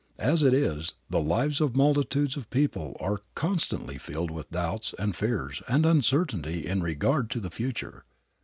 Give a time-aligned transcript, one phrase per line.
[0.17, 5.15] As it is the lives of multitudes of people are constantly filled with doubts and
[5.15, 8.03] fears and uncertainty in regard to the future.